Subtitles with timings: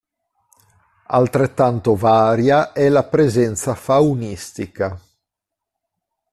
[1.09, 4.99] Altrettanto varia è la presenza faunistica.